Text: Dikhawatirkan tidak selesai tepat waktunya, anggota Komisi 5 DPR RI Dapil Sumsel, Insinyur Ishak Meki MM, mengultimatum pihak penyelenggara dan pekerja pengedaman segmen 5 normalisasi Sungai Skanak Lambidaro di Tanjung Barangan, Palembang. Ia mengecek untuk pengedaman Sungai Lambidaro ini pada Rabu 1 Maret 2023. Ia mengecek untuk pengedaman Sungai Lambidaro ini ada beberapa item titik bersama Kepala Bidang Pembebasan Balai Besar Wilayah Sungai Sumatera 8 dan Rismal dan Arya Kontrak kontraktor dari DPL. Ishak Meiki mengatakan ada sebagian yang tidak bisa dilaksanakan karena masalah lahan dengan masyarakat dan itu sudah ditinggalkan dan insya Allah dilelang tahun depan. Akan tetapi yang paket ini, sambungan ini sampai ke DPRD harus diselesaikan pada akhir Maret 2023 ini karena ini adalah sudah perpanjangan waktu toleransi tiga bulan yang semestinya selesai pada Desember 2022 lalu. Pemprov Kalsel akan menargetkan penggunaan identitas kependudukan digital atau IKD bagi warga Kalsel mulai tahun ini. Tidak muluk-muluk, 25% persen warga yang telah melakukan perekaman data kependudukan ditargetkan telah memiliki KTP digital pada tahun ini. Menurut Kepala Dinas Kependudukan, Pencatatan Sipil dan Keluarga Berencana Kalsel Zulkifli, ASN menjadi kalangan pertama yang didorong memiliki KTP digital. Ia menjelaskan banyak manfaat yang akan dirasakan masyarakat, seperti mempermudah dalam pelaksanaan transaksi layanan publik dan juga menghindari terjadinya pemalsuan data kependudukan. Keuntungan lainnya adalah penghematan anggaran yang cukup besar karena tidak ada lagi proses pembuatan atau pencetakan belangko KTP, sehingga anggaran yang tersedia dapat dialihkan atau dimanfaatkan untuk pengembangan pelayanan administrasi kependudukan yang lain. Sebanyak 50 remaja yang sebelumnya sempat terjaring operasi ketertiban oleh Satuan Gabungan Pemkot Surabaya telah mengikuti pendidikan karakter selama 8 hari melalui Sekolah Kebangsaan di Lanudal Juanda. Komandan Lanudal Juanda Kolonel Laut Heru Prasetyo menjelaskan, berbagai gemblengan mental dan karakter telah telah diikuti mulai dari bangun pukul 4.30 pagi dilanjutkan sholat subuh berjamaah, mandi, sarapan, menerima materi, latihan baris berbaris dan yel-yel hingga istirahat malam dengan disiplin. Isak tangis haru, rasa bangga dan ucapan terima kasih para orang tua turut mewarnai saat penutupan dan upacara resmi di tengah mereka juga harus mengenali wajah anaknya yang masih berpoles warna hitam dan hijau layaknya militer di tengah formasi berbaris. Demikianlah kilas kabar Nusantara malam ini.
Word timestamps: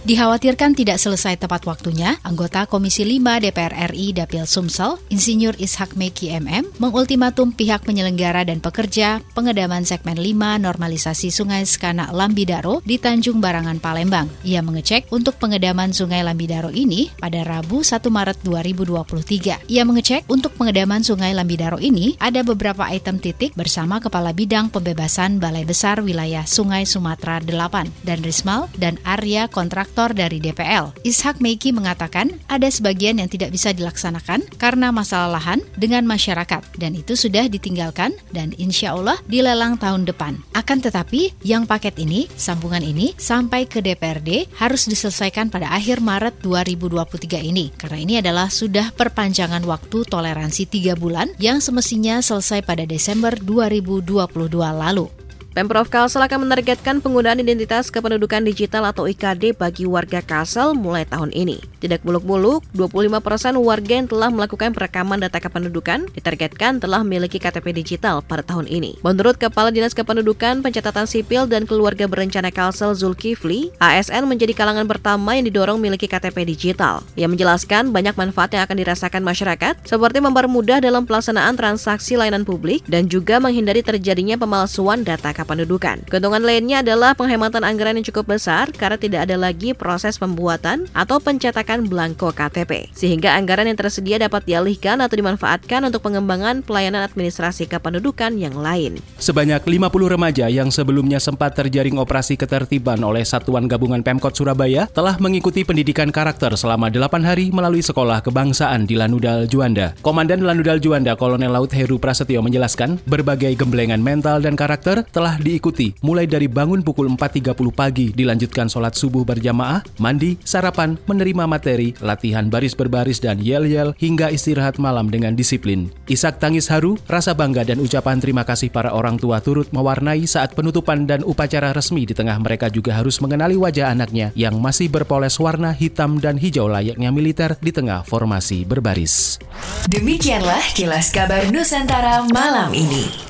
Dikhawatirkan 0.00 0.72
tidak 0.72 0.96
selesai 0.96 1.36
tepat 1.36 1.68
waktunya, 1.68 2.16
anggota 2.24 2.64
Komisi 2.64 3.04
5 3.04 3.20
DPR 3.44 3.92
RI 3.92 4.16
Dapil 4.16 4.48
Sumsel, 4.48 4.96
Insinyur 5.12 5.52
Ishak 5.60 5.92
Meki 5.92 6.32
MM, 6.40 6.72
mengultimatum 6.80 7.52
pihak 7.52 7.84
penyelenggara 7.84 8.48
dan 8.48 8.64
pekerja 8.64 9.20
pengedaman 9.36 9.84
segmen 9.84 10.16
5 10.16 10.56
normalisasi 10.56 11.28
Sungai 11.28 11.68
Skanak 11.68 12.16
Lambidaro 12.16 12.80
di 12.80 12.96
Tanjung 12.96 13.44
Barangan, 13.44 13.76
Palembang. 13.76 14.24
Ia 14.40 14.64
mengecek 14.64 15.12
untuk 15.12 15.36
pengedaman 15.36 15.92
Sungai 15.92 16.24
Lambidaro 16.24 16.72
ini 16.72 17.12
pada 17.20 17.44
Rabu 17.44 17.84
1 17.84 18.00
Maret 18.00 18.40
2023. 18.40 19.68
Ia 19.68 19.82
mengecek 19.84 20.24
untuk 20.32 20.56
pengedaman 20.56 21.04
Sungai 21.04 21.36
Lambidaro 21.36 21.76
ini 21.76 22.16
ada 22.16 22.40
beberapa 22.40 22.88
item 22.88 23.20
titik 23.20 23.52
bersama 23.52 24.00
Kepala 24.00 24.32
Bidang 24.32 24.72
Pembebasan 24.72 25.36
Balai 25.36 25.68
Besar 25.68 26.00
Wilayah 26.00 26.48
Sungai 26.48 26.88
Sumatera 26.88 27.44
8 27.44 28.08
dan 28.08 28.24
Rismal 28.24 28.72
dan 28.80 28.96
Arya 29.04 29.44
Kontrak 29.44 29.89
kontraktor 29.90 30.14
dari 30.14 30.38
DPL. 30.38 30.94
Ishak 31.02 31.42
Meiki 31.42 31.74
mengatakan 31.74 32.30
ada 32.46 32.70
sebagian 32.70 33.18
yang 33.18 33.26
tidak 33.26 33.50
bisa 33.50 33.74
dilaksanakan 33.74 34.46
karena 34.54 34.94
masalah 34.94 35.42
lahan 35.42 35.66
dengan 35.74 36.06
masyarakat 36.06 36.62
dan 36.78 36.94
itu 36.94 37.18
sudah 37.18 37.50
ditinggalkan 37.50 38.14
dan 38.30 38.54
insya 38.54 38.94
Allah 38.94 39.18
dilelang 39.26 39.74
tahun 39.82 40.06
depan. 40.06 40.38
Akan 40.54 40.78
tetapi 40.78 41.34
yang 41.42 41.66
paket 41.66 41.98
ini, 41.98 42.30
sambungan 42.38 42.86
ini 42.86 43.18
sampai 43.18 43.66
ke 43.66 43.82
DPRD 43.82 44.54
harus 44.62 44.86
diselesaikan 44.86 45.50
pada 45.50 45.74
akhir 45.74 45.98
Maret 45.98 46.38
2023 46.46 47.50
ini 47.50 47.74
karena 47.74 47.98
ini 47.98 48.14
adalah 48.22 48.46
sudah 48.46 48.94
perpanjangan 48.94 49.66
waktu 49.66 50.06
toleransi 50.06 50.70
tiga 50.70 50.94
bulan 50.94 51.34
yang 51.42 51.58
semestinya 51.58 52.22
selesai 52.22 52.62
pada 52.62 52.86
Desember 52.86 53.34
2022 53.34 54.22
lalu. 54.54 55.19
Pemprov 55.50 55.90
Kalsel 55.90 56.22
akan 56.22 56.46
menargetkan 56.46 57.02
penggunaan 57.02 57.42
identitas 57.42 57.90
kependudukan 57.90 58.46
digital 58.46 58.86
atau 58.86 59.10
IKD 59.10 59.58
bagi 59.58 59.82
warga 59.82 60.22
Kalsel 60.22 60.78
mulai 60.78 61.02
tahun 61.02 61.34
ini. 61.34 61.58
Tidak 61.82 62.06
muluk-muluk, 62.06 62.62
25% 62.70 63.18
persen 63.18 63.58
warga 63.58 63.98
yang 63.98 64.06
telah 64.06 64.30
melakukan 64.30 64.70
perekaman 64.70 65.18
data 65.18 65.42
kependudukan 65.42 66.06
ditargetkan 66.14 66.78
telah 66.78 67.02
memiliki 67.02 67.42
KTP 67.42 67.74
digital 67.74 68.22
pada 68.22 68.46
tahun 68.46 68.70
ini. 68.70 69.02
Menurut 69.02 69.42
Kepala 69.42 69.74
Dinas 69.74 69.90
Kependudukan, 69.90 70.62
Pencatatan 70.62 71.10
Sipil 71.10 71.50
dan 71.50 71.66
Keluarga 71.66 72.06
Berencana 72.06 72.54
Kalsel 72.54 72.94
Zulkifli, 72.94 73.74
ASN 73.82 74.30
menjadi 74.30 74.54
kalangan 74.54 74.86
pertama 74.86 75.34
yang 75.34 75.50
didorong 75.50 75.82
memiliki 75.82 76.06
KTP 76.06 76.46
digital. 76.46 77.02
Ia 77.18 77.26
menjelaskan 77.26 77.90
banyak 77.90 78.14
manfaat 78.14 78.54
yang 78.54 78.62
akan 78.70 78.76
dirasakan 78.86 79.26
masyarakat, 79.26 79.82
seperti 79.82 80.22
mempermudah 80.22 80.78
dalam 80.78 81.10
pelaksanaan 81.10 81.58
transaksi 81.58 82.14
layanan 82.14 82.46
publik 82.46 82.86
dan 82.86 83.10
juga 83.10 83.42
menghindari 83.42 83.82
terjadinya 83.82 84.38
pemalsuan 84.38 85.02
data 85.02 85.39
kependudukan. 85.40 86.04
Keuntungan 86.12 86.44
lainnya 86.44 86.84
adalah 86.84 87.16
penghematan 87.16 87.64
anggaran 87.64 87.96
yang 87.96 88.06
cukup 88.12 88.36
besar 88.36 88.68
karena 88.76 89.00
tidak 89.00 89.24
ada 89.24 89.40
lagi 89.40 89.72
proses 89.72 90.20
pembuatan 90.20 90.84
atau 90.92 91.16
pencetakan 91.16 91.88
belangko 91.88 92.36
KTP, 92.36 92.92
sehingga 92.92 93.32
anggaran 93.36 93.70
yang 93.70 93.78
tersedia 93.80 94.20
dapat 94.20 94.44
dialihkan 94.44 95.00
atau 95.00 95.16
dimanfaatkan 95.16 95.86
untuk 95.86 96.04
pengembangan 96.04 96.60
pelayanan 96.60 97.06
administrasi 97.06 97.70
kependudukan 97.70 98.36
yang 98.36 98.58
lain. 98.58 98.98
Sebanyak 99.22 99.62
50 99.62 100.14
remaja 100.16 100.50
yang 100.50 100.68
sebelumnya 100.74 101.22
sempat 101.22 101.54
terjaring 101.54 101.96
operasi 102.00 102.34
ketertiban 102.34 102.98
oleh 103.04 103.22
Satuan 103.22 103.70
Gabungan 103.70 104.02
Pemkot 104.02 104.34
Surabaya 104.34 104.90
telah 104.90 105.14
mengikuti 105.22 105.62
pendidikan 105.62 106.10
karakter 106.10 106.50
selama 106.58 106.90
8 106.90 107.22
hari 107.22 107.54
melalui 107.54 107.84
Sekolah 107.84 108.18
Kebangsaan 108.24 108.88
di 108.88 108.98
Lanudal 108.98 109.46
Juanda. 109.46 109.94
Komandan 110.02 110.42
Lanudal 110.42 110.82
Juanda 110.82 111.14
Kolonel 111.14 111.54
Laut 111.54 111.70
Heru 111.70 112.02
Prasetyo 112.02 112.42
menjelaskan, 112.42 112.98
berbagai 113.06 113.54
gemblengan 113.54 114.02
mental 114.02 114.42
dan 114.42 114.58
karakter 114.58 115.06
telah 115.14 115.29
telah 115.30 115.46
diikuti 115.46 115.94
mulai 116.02 116.26
dari 116.26 116.50
bangun 116.50 116.82
pukul 116.82 117.06
4.30 117.14 117.54
pagi 117.70 118.10
dilanjutkan 118.10 118.66
sholat 118.66 118.98
subuh 118.98 119.22
berjamaah, 119.22 119.78
mandi, 120.02 120.34
sarapan, 120.42 120.98
menerima 121.06 121.46
materi, 121.46 121.94
latihan 122.02 122.50
baris 122.50 122.74
berbaris 122.74 123.22
dan 123.22 123.38
yel-yel 123.38 123.94
hingga 123.94 124.26
istirahat 124.34 124.82
malam 124.82 125.06
dengan 125.06 125.38
disiplin. 125.38 125.86
Isak 126.10 126.42
tangis 126.42 126.66
haru, 126.66 126.98
rasa 127.06 127.30
bangga 127.30 127.62
dan 127.62 127.78
ucapan 127.78 128.18
terima 128.18 128.42
kasih 128.42 128.74
para 128.74 128.90
orang 128.90 129.22
tua 129.22 129.38
turut 129.38 129.70
mewarnai 129.70 130.26
saat 130.26 130.58
penutupan 130.58 131.06
dan 131.06 131.22
upacara 131.22 131.70
resmi 131.70 132.10
di 132.10 132.14
tengah 132.18 132.34
mereka 132.42 132.66
juga 132.66 132.98
harus 132.98 133.22
mengenali 133.22 133.54
wajah 133.54 133.94
anaknya 133.94 134.34
yang 134.34 134.58
masih 134.58 134.90
berpoles 134.90 135.38
warna 135.38 135.70
hitam 135.70 136.18
dan 136.18 136.42
hijau 136.42 136.66
layaknya 136.66 137.14
militer 137.14 137.54
di 137.62 137.70
tengah 137.70 138.02
formasi 138.02 138.66
berbaris. 138.66 139.38
Demikianlah 139.86 140.74
kilas 140.74 141.14
kabar 141.14 141.46
Nusantara 141.54 142.26
malam 142.34 142.74
ini. 142.74 143.29